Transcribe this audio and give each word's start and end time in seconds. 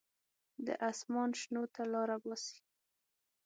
د 0.65 0.67
اسمان 0.89 1.29
شنو 1.41 1.63
ته 1.73 1.81
لاره 1.93 2.17
باسي. 2.23 2.59